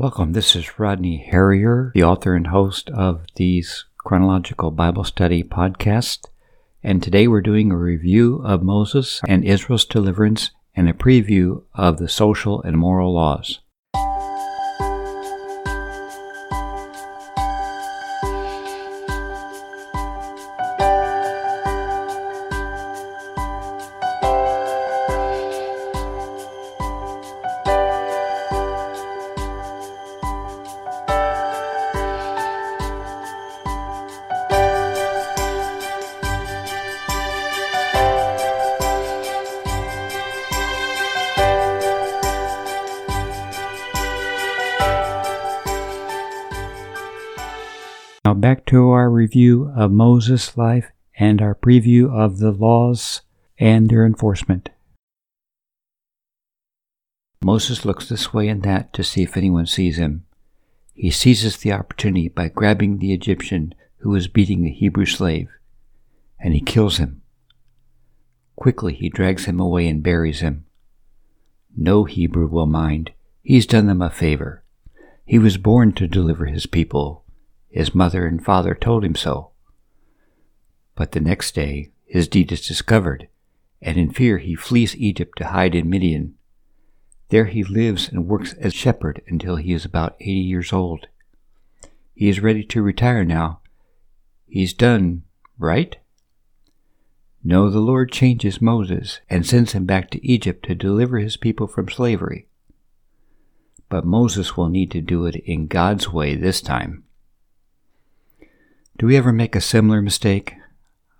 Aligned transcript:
Welcome. 0.00 0.32
This 0.32 0.54
is 0.54 0.78
Rodney 0.78 1.26
Harrier, 1.28 1.90
the 1.92 2.04
author 2.04 2.36
and 2.36 2.46
host 2.46 2.88
of 2.90 3.22
these 3.34 3.84
Chronological 3.98 4.70
Bible 4.70 5.02
Study 5.02 5.42
podcasts. 5.42 6.24
And 6.84 7.02
today 7.02 7.26
we're 7.26 7.40
doing 7.40 7.72
a 7.72 7.76
review 7.76 8.40
of 8.44 8.62
Moses 8.62 9.20
and 9.26 9.44
Israel's 9.44 9.84
deliverance 9.84 10.52
and 10.76 10.88
a 10.88 10.92
preview 10.92 11.64
of 11.74 11.98
the 11.98 12.08
social 12.08 12.62
and 12.62 12.78
moral 12.78 13.12
laws. 13.12 13.58
Now 48.28 48.34
back 48.34 48.66
to 48.66 48.90
our 48.90 49.08
review 49.08 49.72
of 49.74 49.90
Moses' 49.90 50.54
life 50.54 50.90
and 51.18 51.40
our 51.40 51.54
preview 51.54 52.12
of 52.12 52.40
the 52.40 52.50
laws 52.50 53.22
and 53.58 53.88
their 53.88 54.04
enforcement. 54.04 54.68
Moses 57.42 57.86
looks 57.86 58.06
this 58.06 58.34
way 58.34 58.48
and 58.48 58.62
that 58.64 58.92
to 58.92 59.02
see 59.02 59.22
if 59.22 59.38
anyone 59.38 59.64
sees 59.64 59.96
him. 59.96 60.26
He 60.92 61.10
seizes 61.10 61.56
the 61.56 61.72
opportunity 61.72 62.28
by 62.28 62.48
grabbing 62.48 62.98
the 62.98 63.14
Egyptian 63.14 63.74
who 64.00 64.14
is 64.14 64.28
beating 64.28 64.60
the 64.60 64.72
Hebrew 64.72 65.06
slave, 65.06 65.48
and 66.38 66.52
he 66.52 66.60
kills 66.60 66.98
him. 66.98 67.22
Quickly 68.56 68.92
he 68.92 69.08
drags 69.08 69.46
him 69.46 69.58
away 69.58 69.88
and 69.88 70.02
buries 70.02 70.40
him. 70.40 70.66
No 71.74 72.04
Hebrew 72.04 72.46
will 72.46 72.66
mind. 72.66 73.12
He's 73.42 73.64
done 73.64 73.86
them 73.86 74.02
a 74.02 74.10
favor. 74.10 74.64
He 75.24 75.38
was 75.38 75.56
born 75.56 75.94
to 75.94 76.06
deliver 76.06 76.44
his 76.44 76.66
people, 76.66 77.24
his 77.70 77.94
mother 77.94 78.26
and 78.26 78.44
father 78.44 78.74
told 78.74 79.04
him 79.04 79.14
so. 79.14 79.50
But 80.94 81.12
the 81.12 81.20
next 81.20 81.54
day 81.54 81.92
his 82.06 82.28
deed 82.28 82.50
is 82.50 82.66
discovered, 82.66 83.28
and 83.80 83.96
in 83.96 84.10
fear 84.10 84.38
he 84.38 84.54
flees 84.54 84.96
Egypt 84.96 85.38
to 85.38 85.48
hide 85.48 85.74
in 85.74 85.90
Midian. 85.90 86.34
There 87.28 87.44
he 87.44 87.62
lives 87.62 88.08
and 88.08 88.26
works 88.26 88.54
as 88.54 88.74
shepherd 88.74 89.22
until 89.28 89.56
he 89.56 89.72
is 89.72 89.84
about 89.84 90.16
eighty 90.20 90.40
years 90.40 90.72
old. 90.72 91.06
He 92.14 92.28
is 92.28 92.40
ready 92.40 92.64
to 92.64 92.82
retire 92.82 93.24
now. 93.24 93.60
He's 94.48 94.72
done, 94.72 95.24
right? 95.58 95.96
No, 97.44 97.70
the 97.70 97.78
Lord 97.78 98.10
changes 98.10 98.60
Moses 98.60 99.20
and 99.30 99.46
sends 99.46 99.72
him 99.72 99.84
back 99.84 100.10
to 100.10 100.26
Egypt 100.26 100.64
to 100.66 100.74
deliver 100.74 101.18
his 101.18 101.36
people 101.36 101.66
from 101.66 101.88
slavery. 101.88 102.48
But 103.88 104.04
Moses 104.04 104.56
will 104.56 104.68
need 104.68 104.90
to 104.90 105.00
do 105.00 105.26
it 105.26 105.36
in 105.36 105.66
God's 105.66 106.12
way 106.12 106.34
this 106.34 106.60
time. 106.60 107.04
Do 108.98 109.06
we 109.06 109.16
ever 109.16 109.32
make 109.32 109.54
a 109.54 109.60
similar 109.60 110.02
mistake? 110.02 110.56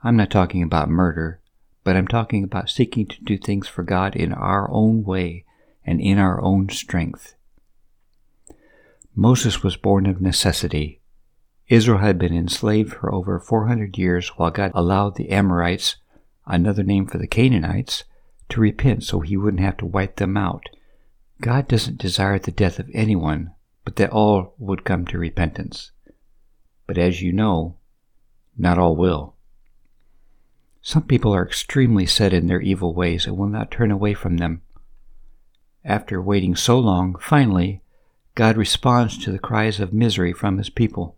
I'm 0.03 0.17
not 0.17 0.33
talking 0.33 0.65
about 0.65 0.89
murder, 0.89 1.41
but 1.84 1.95
I'm 1.95 2.09
talking 2.09 2.43
about 2.43 2.69
seeking 2.69 3.07
to 3.07 3.23
do 3.23 3.39
things 3.39 3.69
for 3.69 3.84
God 3.84 4.17
in 4.17 4.33
our 4.33 4.69
own 4.69 5.05
way 5.05 5.45
and 5.87 6.01
in 6.01 6.19
our 6.19 6.43
own 6.43 6.71
strength. 6.71 7.37
Moses 9.15 9.62
was 9.62 9.77
born 9.77 10.06
of 10.06 10.21
necessity. 10.21 11.01
Israel 11.69 11.99
had 11.99 12.19
been 12.19 12.34
enslaved 12.34 12.95
for 12.95 13.15
over 13.15 13.39
400 13.39 13.97
years 13.97 14.31
while 14.31 14.51
God 14.51 14.73
allowed 14.75 15.15
the 15.15 15.31
Amorites, 15.31 15.99
another 16.47 16.83
name 16.83 17.06
for 17.06 17.19
the 17.19 17.28
Canaanites, 17.28 18.03
to 18.49 18.60
repent 18.60 19.05
so 19.05 19.21
he 19.21 19.37
wouldn't 19.37 19.62
have 19.62 19.77
to 19.77 19.87
wipe 19.87 20.16
them 20.16 20.37
out. 20.37 20.65
God 21.41 21.69
doesn't 21.69 21.99
desire 21.99 22.41
the 22.41 22.50
death 22.50 22.81
of 22.81 22.91
anyone, 22.93 23.53
but 23.84 23.95
that 23.97 24.10
all 24.10 24.55
would 24.59 24.83
come 24.83 25.06
to 25.06 25.19
repentance 25.19 25.93
but 26.88 26.99
as 26.99 27.22
you 27.22 27.32
know, 27.32 27.76
not 28.56 28.78
all 28.78 28.97
will. 28.97 29.37
Some 30.81 31.03
people 31.03 31.32
are 31.34 31.47
extremely 31.47 32.06
set 32.06 32.32
in 32.32 32.47
their 32.47 32.62
evil 32.62 32.94
ways 32.94 33.26
and 33.26 33.37
will 33.37 33.47
not 33.47 33.71
turn 33.71 33.91
away 33.91 34.15
from 34.15 34.38
them. 34.38 34.62
After 35.84 36.21
waiting 36.21 36.56
so 36.56 36.78
long, 36.78 37.15
finally, 37.21 37.82
God 38.34 38.56
responds 38.56 39.19
to 39.19 39.31
the 39.31 39.38
cries 39.38 39.78
of 39.78 39.93
misery 39.93 40.32
from 40.32 40.56
his 40.56 40.71
people. 40.71 41.16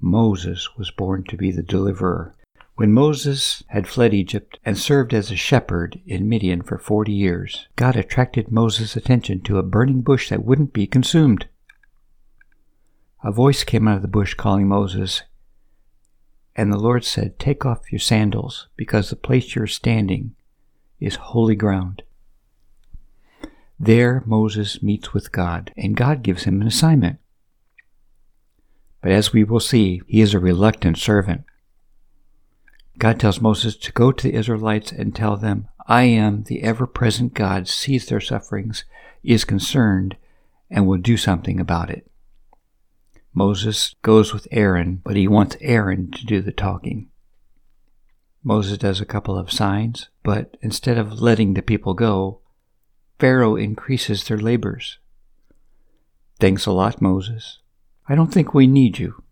Moses 0.00 0.76
was 0.76 0.90
born 0.90 1.24
to 1.24 1.36
be 1.36 1.52
the 1.52 1.62
deliverer. 1.62 2.34
When 2.76 2.92
Moses 2.92 3.62
had 3.68 3.86
fled 3.86 4.14
Egypt 4.14 4.58
and 4.64 4.78
served 4.78 5.12
as 5.12 5.30
a 5.30 5.36
shepherd 5.36 6.00
in 6.06 6.28
Midian 6.28 6.62
for 6.62 6.78
forty 6.78 7.12
years, 7.12 7.68
God 7.76 7.96
attracted 7.96 8.50
Moses' 8.50 8.96
attention 8.96 9.40
to 9.42 9.58
a 9.58 9.62
burning 9.62 10.00
bush 10.00 10.30
that 10.30 10.44
wouldn't 10.44 10.72
be 10.72 10.86
consumed. 10.86 11.48
A 13.26 13.32
voice 13.32 13.64
came 13.64 13.88
out 13.88 13.96
of 13.96 14.02
the 14.02 14.08
bush 14.08 14.34
calling 14.34 14.68
Moses, 14.68 15.24
and 16.54 16.72
the 16.72 16.78
Lord 16.78 17.04
said, 17.04 17.40
Take 17.40 17.66
off 17.66 17.90
your 17.90 17.98
sandals, 17.98 18.68
because 18.76 19.10
the 19.10 19.16
place 19.16 19.56
you're 19.56 19.66
standing 19.66 20.36
is 21.00 21.16
holy 21.16 21.56
ground. 21.56 22.04
There 23.80 24.22
Moses 24.26 24.80
meets 24.80 25.12
with 25.12 25.32
God, 25.32 25.72
and 25.76 25.96
God 25.96 26.22
gives 26.22 26.44
him 26.44 26.60
an 26.60 26.68
assignment. 26.68 27.18
But 29.02 29.10
as 29.10 29.32
we 29.32 29.42
will 29.42 29.58
see, 29.58 30.02
he 30.06 30.20
is 30.20 30.32
a 30.32 30.38
reluctant 30.38 30.96
servant. 30.96 31.42
God 32.96 33.18
tells 33.18 33.40
Moses 33.40 33.74
to 33.78 33.90
go 33.90 34.12
to 34.12 34.22
the 34.22 34.34
Israelites 34.34 34.92
and 34.92 35.16
tell 35.16 35.36
them, 35.36 35.66
I 35.88 36.04
am 36.04 36.44
the 36.44 36.62
ever 36.62 36.86
present 36.86 37.34
God, 37.34 37.66
sees 37.66 38.06
their 38.06 38.20
sufferings, 38.20 38.84
is 39.24 39.44
concerned, 39.44 40.16
and 40.70 40.86
will 40.86 40.98
do 40.98 41.16
something 41.16 41.58
about 41.58 41.90
it. 41.90 42.08
Moses 43.38 43.94
goes 44.00 44.32
with 44.32 44.48
Aaron, 44.50 45.02
but 45.04 45.14
he 45.14 45.28
wants 45.28 45.58
Aaron 45.60 46.10
to 46.10 46.24
do 46.24 46.40
the 46.40 46.52
talking. 46.52 47.10
Moses 48.42 48.78
does 48.78 48.98
a 48.98 49.04
couple 49.04 49.36
of 49.36 49.52
signs, 49.52 50.08
but 50.22 50.56
instead 50.62 50.96
of 50.96 51.20
letting 51.20 51.52
the 51.52 51.60
people 51.60 51.92
go, 51.92 52.40
Pharaoh 53.18 53.54
increases 53.54 54.24
their 54.24 54.38
labors. 54.38 54.98
Thanks 56.40 56.64
a 56.64 56.72
lot, 56.72 57.02
Moses. 57.02 57.58
I 58.08 58.14
don't 58.14 58.32
think 58.32 58.54
we 58.54 58.66
need 58.66 58.98
you. 58.98 59.22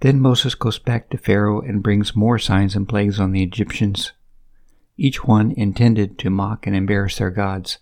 Then 0.00 0.18
Moses 0.18 0.56
goes 0.56 0.80
back 0.80 1.10
to 1.10 1.16
Pharaoh 1.16 1.60
and 1.60 1.84
brings 1.84 2.16
more 2.16 2.40
signs 2.40 2.74
and 2.74 2.88
plagues 2.88 3.20
on 3.20 3.30
the 3.30 3.44
Egyptians, 3.44 4.10
each 4.96 5.22
one 5.22 5.52
intended 5.52 6.18
to 6.18 6.28
mock 6.28 6.66
and 6.66 6.74
embarrass 6.74 7.18
their 7.18 7.30
gods. 7.30 7.78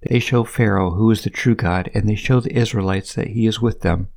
They 0.00 0.18
show 0.18 0.42
Pharaoh 0.42 0.90
who 0.90 1.12
is 1.12 1.22
the 1.22 1.30
true 1.30 1.54
God, 1.54 1.92
and 1.94 2.08
they 2.08 2.16
show 2.16 2.40
the 2.40 2.56
Israelites 2.58 3.14
that 3.14 3.28
he 3.28 3.46
is 3.46 3.62
with 3.62 3.82
them. 3.82 4.08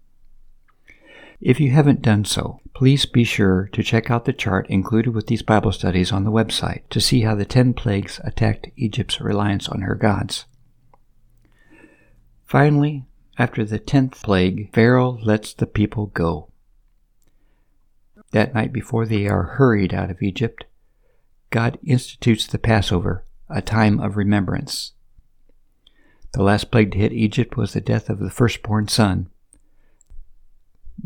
If 1.42 1.60
you 1.60 1.72
haven't 1.72 2.02
done 2.02 2.26
so, 2.26 2.60
please 2.74 3.06
be 3.06 3.24
sure 3.24 3.70
to 3.74 3.84
check 3.84 4.10
out 4.10 4.26
the 4.26 4.34
chart 4.34 4.70
included 4.70 5.14
with 5.14 5.28
these 5.28 5.42
Bible 5.42 5.72
studies 5.72 6.12
on 6.12 6.24
the 6.24 6.32
website 6.32 6.88
to 6.90 7.02
see 7.02 7.22
how 7.22 7.36
the 7.36 7.46
ten 7.46 7.74
plagues 7.74 8.20
attacked 8.24 8.68
Egypt's 8.76 9.20
reliance 9.20 9.68
on 9.68 9.82
her 9.82 9.96
gods. 9.96 10.46
Finally, 12.46 13.06
after 13.38 13.66
the 13.66 13.80
tenth 13.80 14.22
plague, 14.24 14.74
Pharaoh 14.74 15.20
lets 15.22 15.54
the 15.54 15.66
people 15.66 16.08
go. 16.08 16.52
That 18.32 18.54
night 18.54 18.72
before 18.72 19.06
they 19.06 19.28
are 19.28 19.44
hurried 19.44 19.94
out 19.94 20.10
of 20.10 20.22
Egypt, 20.22 20.66
God 21.50 21.78
institutes 21.86 22.48
the 22.48 22.58
Passover, 22.58 23.26
a 23.50 23.62
time 23.62 24.00
of 24.00 24.18
remembrance. 24.18 24.94
The 26.34 26.44
last 26.44 26.72
plague 26.72 26.92
to 26.92 26.98
hit 26.98 27.14
Egypt 27.14 27.56
was 27.56 27.74
the 27.74 27.82
death 27.82 28.10
of 28.10 28.20
the 28.20 28.30
firstborn 28.30 28.88
son, 28.88 29.30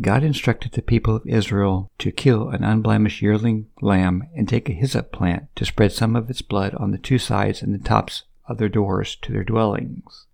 God 0.01 0.24
instructed 0.24 0.71
the 0.74 0.81
people 0.81 1.15
of 1.15 1.27
Israel 1.27 1.91
to 1.97 2.12
kill 2.12 2.50
an 2.50 2.63
unblemished 2.63 3.21
yearling 3.21 3.68
lamb 3.81 4.24
and 4.36 4.47
take 4.47 4.69
a 4.69 4.74
hyssop 4.74 5.12
plant 5.12 5.53
to 5.56 5.65
spread 5.65 5.91
some 5.91 6.15
of 6.15 6.30
its 6.30 6.41
blood 6.41 6.74
on 6.75 6.91
the 6.91 6.97
two 6.97 7.18
sides 7.18 7.62
and 7.62 7.74
the 7.74 7.83
tops 7.83 8.24
of 8.47 8.57
their 8.57 8.69
doors 8.69 9.18
to 9.24 9.33
their 9.33 9.44
dwellings. 9.44 10.25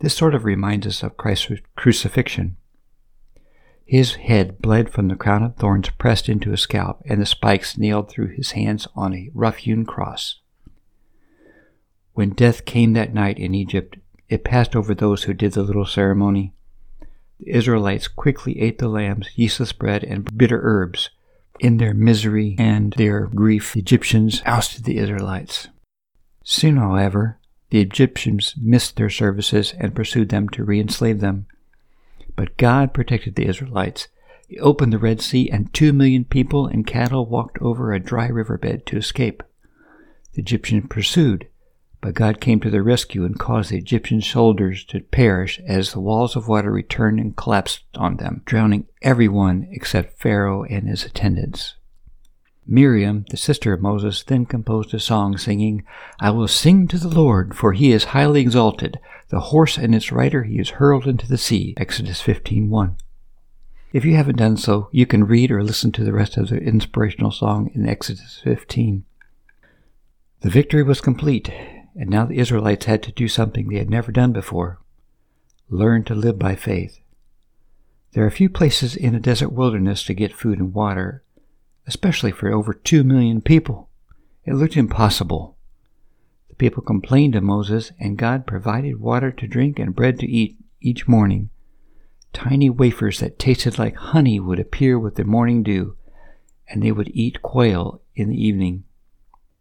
This 0.00 0.14
sort 0.14 0.34
of 0.34 0.44
reminds 0.44 0.86
us 0.86 1.02
of 1.02 1.16
Christ's 1.16 1.60
crucifixion. 1.76 2.56
His 3.84 4.14
head 4.14 4.58
bled 4.60 4.90
from 4.90 5.08
the 5.08 5.16
crown 5.16 5.42
of 5.42 5.56
thorns 5.56 5.90
pressed 5.90 6.28
into 6.28 6.50
his 6.50 6.62
scalp, 6.62 7.02
and 7.04 7.20
the 7.20 7.26
spikes 7.26 7.78
nailed 7.78 8.08
through 8.10 8.28
his 8.28 8.52
hands 8.52 8.88
on 8.96 9.14
a 9.14 9.30
rough 9.34 9.58
hewn 9.58 9.84
cross. 9.84 10.40
When 12.14 12.30
death 12.30 12.64
came 12.64 12.94
that 12.94 13.14
night 13.14 13.38
in 13.38 13.54
Egypt, 13.54 13.96
it 14.28 14.44
passed 14.44 14.74
over 14.74 14.94
those 14.94 15.24
who 15.24 15.34
did 15.34 15.52
the 15.52 15.62
little 15.62 15.86
ceremony 15.86 16.52
the 17.42 17.50
Israelites 17.50 18.06
quickly 18.06 18.60
ate 18.60 18.78
the 18.78 18.88
lambs, 18.88 19.28
yeastless 19.34 19.72
bread, 19.76 20.04
and 20.04 20.38
bitter 20.38 20.60
herbs. 20.62 21.10
In 21.58 21.78
their 21.78 21.92
misery 21.92 22.54
and 22.56 22.92
their 22.92 23.26
grief, 23.26 23.72
the 23.72 23.80
Egyptians 23.80 24.42
ousted 24.46 24.84
the 24.84 24.98
Israelites. 24.98 25.68
Soon, 26.44 26.76
however, 26.76 27.38
the 27.70 27.80
Egyptians 27.80 28.54
missed 28.56 28.96
their 28.96 29.10
services 29.10 29.74
and 29.78 29.94
pursued 29.94 30.28
them 30.28 30.48
to 30.50 30.62
re 30.62 30.78
enslave 30.78 31.20
them. 31.20 31.46
But 32.36 32.56
God 32.56 32.94
protected 32.94 33.34
the 33.34 33.46
Israelites. 33.46 34.06
He 34.46 34.58
opened 34.60 34.92
the 34.92 34.98
Red 34.98 35.20
Sea, 35.20 35.50
and 35.50 35.72
two 35.72 35.92
million 35.92 36.24
people 36.24 36.66
and 36.66 36.86
cattle 36.86 37.26
walked 37.26 37.58
over 37.60 37.92
a 37.92 37.98
dry 37.98 38.28
riverbed 38.28 38.86
to 38.86 38.96
escape. 38.96 39.42
The 40.34 40.42
Egyptians 40.42 40.86
pursued, 40.88 41.48
but 42.02 42.14
God 42.14 42.40
came 42.40 42.58
to 42.60 42.68
their 42.68 42.82
rescue 42.82 43.24
and 43.24 43.38
caused 43.38 43.70
the 43.70 43.78
Egyptian 43.78 44.20
soldiers 44.20 44.84
to 44.86 45.00
perish 45.00 45.60
as 45.66 45.92
the 45.92 46.00
walls 46.00 46.34
of 46.34 46.48
water 46.48 46.70
returned 46.70 47.20
and 47.20 47.36
collapsed 47.36 47.84
on 47.94 48.16
them, 48.16 48.42
drowning 48.44 48.86
everyone 49.00 49.68
except 49.70 50.20
Pharaoh 50.20 50.64
and 50.64 50.88
his 50.88 51.04
attendants. 51.04 51.76
Miriam, 52.66 53.24
the 53.30 53.36
sister 53.36 53.72
of 53.72 53.80
Moses, 53.80 54.24
then 54.24 54.46
composed 54.46 54.92
a 54.92 54.98
song 55.00 55.38
singing, 55.38 55.84
I 56.20 56.30
will 56.30 56.48
sing 56.48 56.88
to 56.88 56.98
the 56.98 57.08
Lord, 57.08 57.56
for 57.56 57.72
he 57.72 57.92
is 57.92 58.04
highly 58.04 58.40
exalted. 58.40 58.98
The 59.28 59.40
horse 59.40 59.78
and 59.78 59.94
its 59.94 60.10
rider 60.10 60.42
he 60.42 60.58
is 60.58 60.70
hurled 60.70 61.06
into 61.06 61.28
the 61.28 61.38
sea. 61.38 61.72
Exodus 61.76 62.20
15:1. 62.20 62.96
If 63.92 64.04
you 64.04 64.16
haven't 64.16 64.38
done 64.38 64.56
so, 64.56 64.88
you 64.90 65.06
can 65.06 65.24
read 65.24 65.52
or 65.52 65.62
listen 65.62 65.92
to 65.92 66.04
the 66.04 66.12
rest 66.12 66.36
of 66.36 66.48
the 66.48 66.58
inspirational 66.58 67.30
song 67.30 67.70
in 67.74 67.88
Exodus 67.88 68.40
15. 68.42 69.04
The 70.40 70.50
victory 70.50 70.82
was 70.82 71.00
complete, 71.00 71.52
and 71.94 72.08
now 72.10 72.24
the 72.24 72.38
Israelites 72.38 72.86
had 72.86 73.02
to 73.04 73.12
do 73.12 73.28
something 73.28 73.68
they 73.68 73.78
had 73.78 73.90
never 73.90 74.12
done 74.12 74.32
before 74.32 74.78
learn 75.72 76.04
to 76.04 76.14
live 76.14 76.38
by 76.38 76.54
faith. 76.54 76.98
There 78.12 78.26
are 78.26 78.30
few 78.30 78.50
places 78.50 78.94
in 78.94 79.14
a 79.14 79.20
desert 79.20 79.48
wilderness 79.48 80.04
to 80.04 80.14
get 80.14 80.34
food 80.34 80.58
and 80.58 80.74
water, 80.74 81.24
especially 81.86 82.30
for 82.30 82.52
over 82.52 82.74
two 82.74 83.02
million 83.02 83.40
people. 83.40 83.88
It 84.44 84.52
looked 84.52 84.76
impossible. 84.76 85.56
The 86.50 86.56
people 86.56 86.82
complained 86.82 87.32
to 87.32 87.40
Moses, 87.40 87.92
and 87.98 88.18
God 88.18 88.46
provided 88.46 89.00
water 89.00 89.32
to 89.32 89.46
drink 89.46 89.78
and 89.78 89.96
bread 89.96 90.18
to 90.18 90.28
eat 90.28 90.58
each 90.82 91.08
morning. 91.08 91.48
Tiny 92.34 92.68
wafers 92.68 93.20
that 93.20 93.38
tasted 93.38 93.78
like 93.78 93.96
honey 93.96 94.38
would 94.38 94.60
appear 94.60 94.98
with 94.98 95.14
the 95.14 95.24
morning 95.24 95.62
dew, 95.62 95.96
and 96.68 96.82
they 96.82 96.92
would 96.92 97.10
eat 97.14 97.40
quail 97.40 98.02
in 98.14 98.28
the 98.28 98.36
evening. 98.36 98.84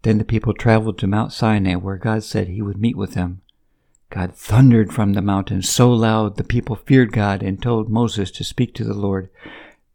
Then 0.03 0.17
the 0.17 0.25
people 0.25 0.53
traveled 0.53 0.97
to 0.99 1.07
Mount 1.07 1.31
Sinai, 1.31 1.75
where 1.75 1.97
God 1.97 2.23
said 2.23 2.47
he 2.47 2.61
would 2.61 2.77
meet 2.77 2.97
with 2.97 3.13
them. 3.13 3.41
God 4.09 4.33
thundered 4.33 4.91
from 4.91 5.13
the 5.13 5.21
mountain 5.21 5.61
so 5.61 5.91
loud 5.91 6.35
the 6.35 6.43
people 6.43 6.75
feared 6.75 7.11
God 7.11 7.41
and 7.41 7.61
told 7.61 7.89
Moses 7.89 8.29
to 8.31 8.43
speak 8.43 8.73
to 8.75 8.83
the 8.83 8.93
Lord. 8.93 9.29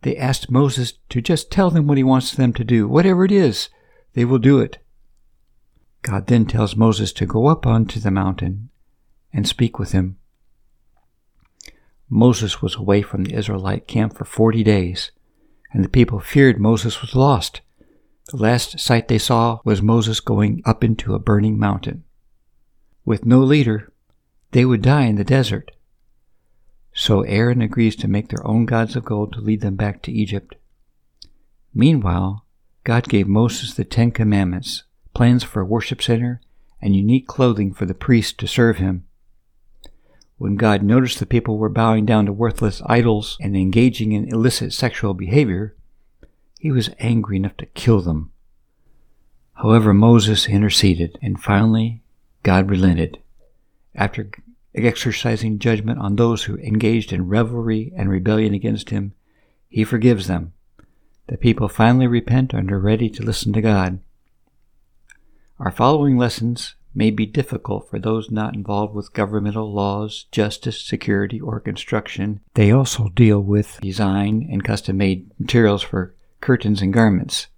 They 0.02 0.16
asked 0.16 0.50
Moses 0.50 0.94
to 1.10 1.20
just 1.20 1.50
tell 1.50 1.70
them 1.70 1.86
what 1.86 1.98
he 1.98 2.04
wants 2.04 2.32
them 2.32 2.52
to 2.54 2.64
do. 2.64 2.88
Whatever 2.88 3.24
it 3.24 3.32
is, 3.32 3.68
they 4.14 4.24
will 4.24 4.38
do 4.38 4.60
it. 4.60 4.78
God 6.02 6.28
then 6.28 6.46
tells 6.46 6.76
Moses 6.76 7.12
to 7.14 7.26
go 7.26 7.48
up 7.48 7.66
onto 7.66 7.98
the 7.98 8.10
mountain 8.10 8.70
and 9.32 9.46
speak 9.46 9.78
with 9.78 9.92
him. 9.92 10.16
Moses 12.08 12.62
was 12.62 12.76
away 12.76 13.02
from 13.02 13.24
the 13.24 13.34
Israelite 13.34 13.88
camp 13.88 14.16
for 14.16 14.24
forty 14.24 14.62
days, 14.62 15.10
and 15.72 15.84
the 15.84 15.88
people 15.88 16.20
feared 16.20 16.60
Moses 16.60 17.02
was 17.02 17.16
lost. 17.16 17.60
The 18.28 18.37
last 18.38 18.81
sight 18.81 19.06
they 19.06 19.19
saw 19.19 19.61
was 19.64 19.81
Moses 19.81 20.19
going 20.19 20.61
up 20.64 20.82
into 20.82 21.14
a 21.14 21.20
burning 21.20 21.58
mountain. 21.58 22.02
With 23.05 23.25
no 23.25 23.38
leader, 23.38 23.93
they 24.50 24.64
would 24.64 24.82
die 24.82 25.05
in 25.05 25.14
the 25.14 25.23
desert. 25.23 25.70
So 26.93 27.20
Aaron 27.23 27.62
agrees 27.62 27.94
to 27.96 28.08
make 28.08 28.28
their 28.28 28.44
own 28.44 28.67
gods 28.67 28.96
of 28.96 29.05
gold 29.05 29.34
to 29.34 29.40
lead 29.40 29.61
them 29.61 29.76
back 29.76 30.02
to 30.02 30.12
Egypt. 30.12 30.56
Meanwhile, 31.73 32.44
God 32.82 33.08
gave 33.08 33.28
Moses 33.28 33.75
the 33.75 33.84
Ten 33.84 34.11
Commandments, 34.11 34.82
plans 35.14 35.44
for 35.44 35.61
a 35.61 35.67
worship 35.67 36.02
center, 36.02 36.40
and 36.82 36.96
unique 36.96 37.28
clothing 37.28 37.73
for 37.73 37.87
the 37.87 37.94
priests 37.94 38.32
to 38.32 38.49
serve 38.49 38.78
him. 38.78 39.05
When 40.37 40.56
God 40.56 40.82
noticed 40.82 41.20
the 41.20 41.26
people 41.26 41.58
were 41.58 41.69
bowing 41.69 42.05
down 42.06 42.26
to 42.26 42.32
worthless 42.32 42.82
idols 42.87 43.38
and 43.40 43.56
engaging 43.56 44.11
in 44.11 44.28
illicit 44.28 44.73
sexual 44.73 45.14
behavior, 45.14 45.75
he 46.58 46.70
was 46.70 46.90
angry 46.98 47.36
enough 47.36 47.56
to 47.58 47.66
kill 47.66 48.00
them. 48.00 48.30
However, 49.54 49.94
Moses 49.94 50.48
interceded, 50.48 51.18
and 51.22 51.42
finally 51.42 52.02
God 52.42 52.70
relented. 52.70 53.18
After 53.94 54.30
exercising 54.74 55.58
judgment 55.58 55.98
on 55.98 56.16
those 56.16 56.44
who 56.44 56.56
engaged 56.58 57.12
in 57.12 57.28
revelry 57.28 57.92
and 57.96 58.10
rebellion 58.10 58.52
against 58.52 58.90
him, 58.90 59.14
he 59.68 59.84
forgives 59.84 60.26
them. 60.26 60.52
The 61.28 61.36
people 61.36 61.68
finally 61.68 62.06
repent 62.06 62.52
and 62.52 62.70
are 62.70 62.78
ready 62.78 63.08
to 63.10 63.22
listen 63.22 63.52
to 63.54 63.62
God. 63.62 63.98
Our 65.58 65.70
following 65.70 66.18
lessons 66.18 66.74
may 66.94 67.10
be 67.10 67.26
difficult 67.26 67.88
for 67.90 67.98
those 67.98 68.30
not 68.30 68.54
involved 68.54 68.94
with 68.94 69.12
governmental 69.12 69.72
laws, 69.72 70.26
justice, 70.32 70.80
security, 70.80 71.40
or 71.40 71.60
construction. 71.60 72.40
They 72.54 72.70
also 72.70 73.08
deal 73.10 73.40
with 73.40 73.78
design 73.82 74.48
and 74.50 74.64
custom 74.64 74.96
made 74.96 75.30
materials 75.38 75.82
for 75.82 76.14
curtains, 76.46 76.81
and 76.81 76.93
garments. 76.93 77.48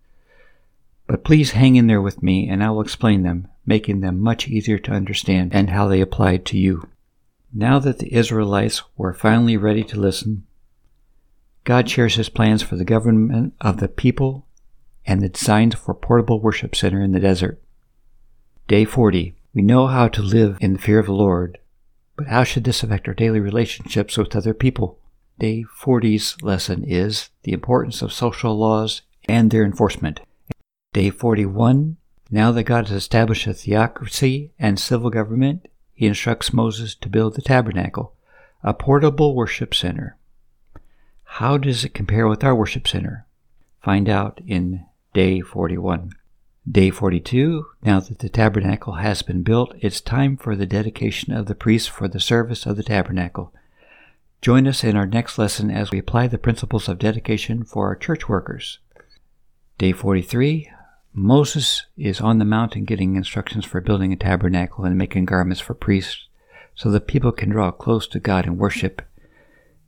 But 1.07 1.23
please 1.23 1.51
hang 1.51 1.77
in 1.77 1.89
there 1.89 2.01
with 2.01 2.23
me 2.23 2.49
and 2.49 2.65
I 2.65 2.71
will 2.71 2.81
explain 2.81 3.23
them, 3.23 3.47
making 3.67 4.01
them 4.01 4.19
much 4.19 4.49
easier 4.49 4.79
to 4.79 4.93
understand 4.93 5.55
and 5.55 5.69
how 5.69 5.89
they 5.89 6.01
applied 6.01 6.47
to 6.47 6.59
you. 6.59 6.89
Now 7.53 7.79
that 7.81 7.99
the 7.99 8.15
Israelites 8.15 8.83
were 8.97 9.13
finally 9.13 9.59
ready 9.59 9.85
to 9.85 10.01
listen, 10.01 10.47
God 11.65 11.91
shares 11.91 12.15
his 12.15 12.31
plans 12.31 12.63
for 12.63 12.77
the 12.77 12.85
government 12.85 13.53
of 13.61 13.77
the 13.77 13.89
people 13.89 14.47
and 15.05 15.21
the 15.21 15.29
designs 15.29 15.75
for 15.75 15.93
portable 15.93 16.41
worship 16.41 16.75
center 16.75 17.03
in 17.03 17.13
the 17.13 17.21
desert. 17.21 17.61
Day 18.69 18.87
40. 18.87 19.35
We 19.53 19.61
know 19.61 19.87
how 19.87 20.09
to 20.09 20.23
live 20.23 20.57
in 20.63 20.73
the 20.73 20.79
fear 20.79 20.99
of 20.99 21.07
the 21.07 21.13
Lord, 21.13 21.59
but 22.17 22.29
how 22.29 22.43
should 22.43 22.65
this 22.65 22.83
affect 22.83 23.07
our 23.07 23.13
daily 23.13 23.41
relationships 23.41 24.17
with 24.17 24.35
other 24.35 24.55
people? 24.55 24.99
Day 25.39 25.65
40's 25.65 26.43
lesson 26.43 26.83
is 26.83 27.31
the 27.45 27.53
importance 27.53 28.03
of 28.03 28.13
social 28.13 28.59
laws 28.59 29.03
and 29.29 29.51
their 29.53 29.65
enforcement. 29.65 30.21
Day 30.93 31.11
41 31.11 31.97
Now 32.29 32.51
that 32.51 32.65
God 32.65 32.89
has 32.89 32.97
established 32.97 33.47
a 33.47 33.55
theocracy 33.55 34.51
and 34.59 34.81
civil 34.81 35.11
government, 35.11 35.69
he 35.95 36.07
instructs 36.07 36.53
Moses 36.53 36.97
to 36.97 37.09
build 37.09 37.37
the 37.37 37.43
tabernacle, 37.43 38.15
a 38.65 38.75
portable 38.75 39.37
worship 39.37 39.77
center. 39.77 40.17
How 41.23 41.57
does 41.57 41.85
it 41.85 41.95
compare 41.95 42.27
with 42.27 42.43
our 42.43 42.55
worship 42.55 42.89
center? 42.89 43.27
Find 43.81 44.09
out 44.09 44.41
in 44.45 44.87
day 45.15 45.41
41. 45.41 46.15
Day 46.69 46.91
42 46.91 47.65
Now 47.85 48.01
that 48.01 48.19
the 48.19 48.29
tabernacle 48.29 48.95
has 48.95 49.23
been 49.23 49.45
built, 49.45 49.73
it's 49.79 50.01
time 50.01 50.37
for 50.37 50.57
the 50.57 50.67
dedication 50.67 51.33
of 51.33 51.47
the 51.47 51.55
priests 51.55 51.87
for 51.87 52.09
the 52.09 52.19
service 52.19 52.67
of 52.67 52.77
the 52.77 52.83
tabernacle. 52.83 53.53
Join 54.41 54.69
us 54.69 54.85
in 54.85 54.97
our 54.97 55.07
next 55.07 55.37
lesson 55.37 55.69
as 55.69 55.91
we 55.91 55.99
apply 55.99 56.29
the 56.29 56.39
principles 56.39 56.89
of 56.89 57.01
dedication 57.01 57.65
for 57.65 57.89
our 57.89 57.97
church 57.97 58.29
workers. 58.29 58.79
Day 59.79 59.91
43 59.91 60.71
Moses 61.13 61.87
is 61.97 62.21
on 62.21 62.39
the 62.39 62.45
mountain 62.45 62.85
getting 62.85 63.17
instructions 63.17 63.65
for 63.65 63.81
building 63.81 64.13
a 64.13 64.17
tabernacle 64.17 64.85
and 64.85 64.97
making 64.97 65.25
garments 65.25 65.61
for 65.61 65.75
priests 65.75 66.29
so 66.77 66.89
the 66.89 67.01
people 67.01 67.33
can 67.33 67.49
draw 67.49 67.73
close 67.73 68.07
to 68.07 68.21
God 68.21 68.47
and 68.47 68.57
worship. 68.57 69.03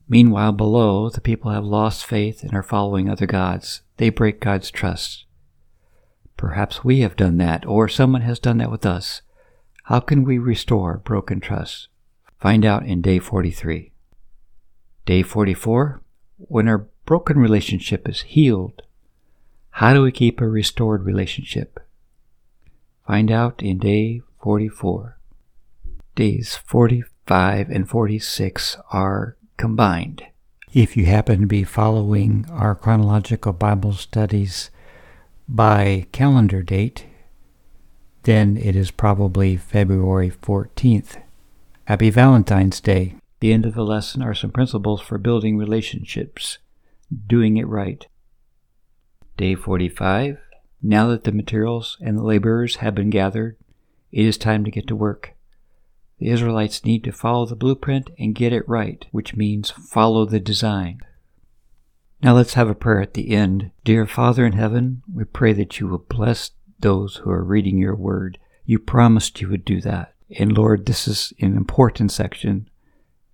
Meanwhile, 0.08 0.52
below, 0.52 1.08
the 1.08 1.20
people 1.20 1.52
have 1.52 1.64
lost 1.64 2.04
faith 2.04 2.42
and 2.42 2.52
are 2.52 2.64
following 2.64 3.08
other 3.08 3.26
gods. 3.26 3.82
They 3.98 4.10
break 4.10 4.40
God's 4.40 4.72
trust. 4.72 5.26
Perhaps 6.36 6.82
we 6.82 7.00
have 7.00 7.14
done 7.14 7.36
that, 7.36 7.64
or 7.64 7.86
someone 7.86 8.22
has 8.22 8.40
done 8.40 8.58
that 8.58 8.72
with 8.72 8.84
us. 8.84 9.22
How 9.84 10.00
can 10.00 10.24
we 10.24 10.38
restore 10.38 10.98
broken 10.98 11.38
trust? 11.38 11.86
Find 12.40 12.64
out 12.64 12.84
in 12.84 13.02
day 13.02 13.20
43. 13.20 13.92
Day 15.06 15.22
44 15.22 16.00
When 16.36 16.68
our 16.68 16.86
broken 17.06 17.38
relationship 17.38 18.08
is 18.08 18.22
healed, 18.22 18.82
how 19.70 19.94
do 19.94 20.02
we 20.02 20.12
keep 20.12 20.40
a 20.40 20.48
restored 20.48 21.04
relationship? 21.04 21.80
Find 23.06 23.30
out 23.30 23.62
in 23.62 23.78
day 23.78 24.22
44. 24.42 25.18
Days 26.14 26.56
45 26.56 27.70
and 27.70 27.88
46 27.88 28.76
are 28.92 29.36
combined. 29.56 30.24
If 30.72 30.96
you 30.96 31.06
happen 31.06 31.40
to 31.40 31.46
be 31.46 31.64
following 31.64 32.46
our 32.50 32.74
chronological 32.74 33.52
Bible 33.52 33.94
studies 33.94 34.70
by 35.48 36.06
calendar 36.12 36.62
date, 36.62 37.06
then 38.24 38.56
it 38.56 38.76
is 38.76 38.90
probably 38.90 39.56
February 39.56 40.30
14th. 40.30 41.20
Happy 41.86 42.10
Valentine's 42.10 42.80
Day 42.80 43.16
the 43.40 43.52
end 43.52 43.66
of 43.66 43.74
the 43.74 43.84
lesson 43.84 44.22
are 44.22 44.34
some 44.34 44.50
principles 44.50 45.00
for 45.00 45.18
building 45.18 45.56
relationships, 45.56 46.58
doing 47.26 47.56
it 47.56 47.66
right. 47.66 48.06
Day 49.36 49.54
45. 49.54 50.38
Now 50.82 51.08
that 51.08 51.24
the 51.24 51.32
materials 51.32 51.98
and 52.00 52.16
the 52.16 52.22
laborers 52.22 52.76
have 52.76 52.94
been 52.94 53.10
gathered, 53.10 53.56
it 54.12 54.24
is 54.24 54.38
time 54.38 54.64
to 54.64 54.70
get 54.70 54.86
to 54.88 54.96
work. 54.96 55.34
The 56.18 56.28
Israelites 56.28 56.84
need 56.84 57.02
to 57.04 57.12
follow 57.12 57.46
the 57.46 57.56
blueprint 57.56 58.10
and 58.18 58.34
get 58.34 58.52
it 58.52 58.68
right, 58.68 59.06
which 59.10 59.36
means 59.36 59.70
follow 59.70 60.26
the 60.26 60.40
design. 60.40 61.00
Now 62.22 62.34
let's 62.34 62.54
have 62.54 62.68
a 62.68 62.74
prayer 62.74 63.00
at 63.00 63.14
the 63.14 63.30
end. 63.30 63.70
Dear 63.84 64.06
Father 64.06 64.44
in 64.44 64.52
heaven, 64.52 65.02
we 65.12 65.24
pray 65.24 65.54
that 65.54 65.80
you 65.80 65.88
will 65.88 65.98
bless 65.98 66.50
those 66.78 67.16
who 67.16 67.30
are 67.30 67.42
reading 67.42 67.78
your 67.78 67.94
word. 67.94 68.38
You 68.66 68.78
promised 68.78 69.40
you 69.40 69.48
would 69.48 69.64
do 69.64 69.80
that. 69.80 70.14
And 70.38 70.56
Lord, 70.56 70.86
this 70.86 71.08
is 71.08 71.32
an 71.40 71.56
important 71.56 72.12
section, 72.12 72.68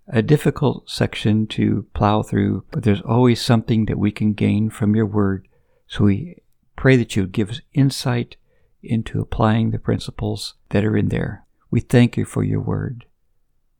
a 0.09 0.23
difficult 0.23 0.89
section 0.89 1.47
to 1.49 1.87
plow 1.95 2.23
through, 2.23 2.65
but 2.71 2.85
there's 2.85 3.03
always 3.03 3.41
something 3.41 3.87
that 3.87 3.99
we 3.99 4.13
can 4.13 4.33
gain 4.33 4.71
from 4.71 4.95
your 4.95 5.07
word. 5.07 5.49
So 5.89 6.05
we 6.05 6.43
pray 6.77 6.97
that 6.97 7.17
you 7.17 7.23
would 7.23 7.33
give 7.33 7.51
us 7.51 7.61
insight 7.75 8.37
into 8.83 9.21
applying 9.21 9.71
the 9.71 9.79
principles 9.79 10.55
that 10.69 10.85
are 10.85 10.97
in 10.97 11.09
there. 11.09 11.45
We 11.71 11.81
thank 11.81 12.17
you 12.17 12.25
for 12.25 12.45
your 12.45 12.61
word. 12.61 13.05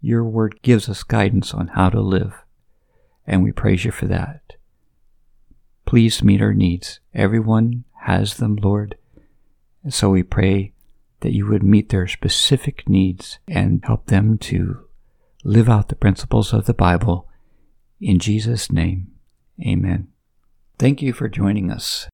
Your 0.01 0.25
word 0.25 0.61
gives 0.63 0.89
us 0.89 1.03
guidance 1.03 1.55
on 1.55 1.69
how 1.69 1.91
to 1.91 2.01
live, 2.01 2.35
and 3.27 3.43
we 3.43 3.53
praise 3.53 3.85
you 3.85 3.93
for 3.93 4.07
that. 4.07 4.55
Please 5.85 6.23
meet 6.23 6.43
our 6.43 6.55
needs. 6.55 7.01
Everyone 7.15 7.85
has 8.03 8.37
them, 8.37 8.57
Lord. 8.57 8.97
And 9.85 9.95
so 9.95 10.11
we 10.11 10.25
pray 10.25 10.73
that 11.21 11.33
you 11.33 11.47
would 11.47 11.63
meet 11.63 11.91
their 11.91 12.09
specific 12.09 12.89
needs 12.89 13.39
and 13.47 13.85
help 13.85 14.07
them 14.07 14.39
to 14.39 14.86
live 15.47 15.69
out 15.69 15.89
the 15.89 15.95
principles 15.95 16.53
of 16.53 16.67
the 16.67 16.75
Bible. 16.75 17.29
In 18.01 18.19
Jesus' 18.19 18.73
name, 18.73 19.13
amen. 19.65 20.09
Thank 20.77 21.01
you 21.01 21.13
for 21.13 21.29
joining 21.29 21.71
us. 21.71 22.09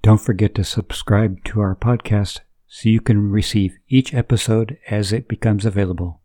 Don't 0.00 0.20
forget 0.20 0.54
to 0.54 0.62
subscribe 0.62 1.42
to 1.46 1.60
our 1.60 1.74
podcast 1.74 2.40
so 2.68 2.88
you 2.88 3.00
can 3.00 3.32
receive 3.32 3.78
each 3.88 4.14
episode 4.14 4.78
as 4.88 5.12
it 5.12 5.26
becomes 5.26 5.66
available. 5.66 6.20